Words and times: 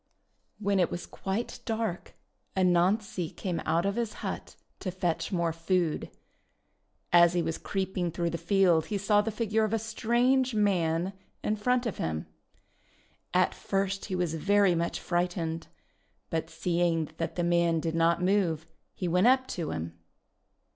When 0.57 0.79
it 0.79 0.89
was 0.89 1.05
quite 1.05 1.59
dark 1.63 2.15
Anansi 2.57 3.29
came 3.37 3.59
out 3.67 3.85
of 3.85 3.97
his 3.97 4.13
hut 4.25 4.55
to 4.79 4.89
fetch 4.89 5.31
more 5.31 5.53
food. 5.53 6.09
As 7.13 7.33
he 7.33 7.43
was 7.43 7.59
creeping 7.59 8.09
through 8.09 8.31
the 8.31 8.39
field 8.39 8.87
he 8.87 8.97
saw 8.97 9.21
the 9.21 9.29
figure 9.29 9.63
of 9.63 9.73
a 9.73 9.77
strange 9.77 10.55
man 10.55 11.13
hi 11.45 11.53
front 11.53 11.85
of 11.85 11.97
him. 11.97 12.25
At 13.31 13.53
first 13.53 14.05
he 14.05 14.15
was 14.15 14.33
very 14.33 14.73
much 14.73 14.99
frightened, 14.99 15.67
but 16.31 16.49
seeing 16.49 17.09
that 17.17 17.35
the 17.35 17.43
man 17.43 17.79
did 17.79 17.93
not 17.93 18.23
move, 18.23 18.65
he 18.95 19.07
went 19.07 19.27
up 19.27 19.45
to 19.49 19.69
him. 19.69 19.99